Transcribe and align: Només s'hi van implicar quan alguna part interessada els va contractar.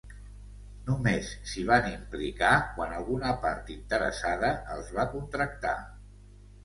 Només 0.87 1.27
s'hi 1.51 1.65
van 1.67 1.89
implicar 1.91 2.53
quan 2.79 2.95
alguna 3.01 3.35
part 3.47 3.69
interessada 3.77 4.51
els 4.77 4.91
va 4.97 5.07
contractar. 5.17 5.77